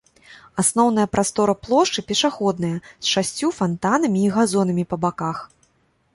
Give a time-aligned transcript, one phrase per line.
[0.61, 5.37] Асноўная прастора плошчы пешаходная, з шасцю фантанамі і газонамі па баках.